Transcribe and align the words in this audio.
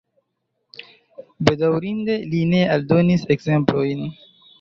Bedaŭrinde 1.49 2.15
li 2.31 2.39
ne 2.53 2.63
aldonis 2.77 3.27
ekzemplojn. 3.37 4.03